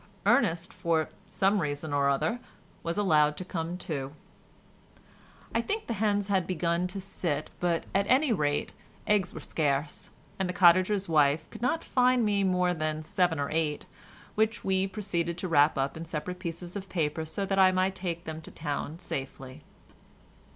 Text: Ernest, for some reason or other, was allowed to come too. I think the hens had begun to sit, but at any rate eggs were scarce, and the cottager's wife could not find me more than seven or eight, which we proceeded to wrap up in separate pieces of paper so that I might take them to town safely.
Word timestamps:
Ernest, 0.25 0.73
for 0.73 1.09
some 1.27 1.61
reason 1.61 1.93
or 1.93 2.09
other, 2.09 2.39
was 2.81 2.97
allowed 2.97 3.37
to 3.37 3.45
come 3.45 3.77
too. 3.77 4.13
I 5.53 5.61
think 5.61 5.85
the 5.85 5.93
hens 5.93 6.27
had 6.27 6.47
begun 6.47 6.87
to 6.87 6.99
sit, 6.99 7.51
but 7.59 7.83
at 7.93 8.07
any 8.09 8.33
rate 8.33 8.73
eggs 9.05 9.31
were 9.31 9.39
scarce, 9.39 10.09
and 10.39 10.49
the 10.49 10.53
cottager's 10.53 11.07
wife 11.07 11.47
could 11.51 11.61
not 11.61 11.83
find 11.83 12.25
me 12.25 12.43
more 12.43 12.73
than 12.73 13.03
seven 13.03 13.39
or 13.39 13.51
eight, 13.51 13.85
which 14.33 14.63
we 14.63 14.87
proceeded 14.87 15.37
to 15.37 15.47
wrap 15.47 15.77
up 15.77 15.95
in 15.95 16.03
separate 16.05 16.39
pieces 16.39 16.75
of 16.75 16.89
paper 16.89 17.23
so 17.23 17.45
that 17.45 17.59
I 17.59 17.71
might 17.71 17.93
take 17.93 18.23
them 18.23 18.41
to 18.41 18.49
town 18.49 18.97
safely. 18.97 19.61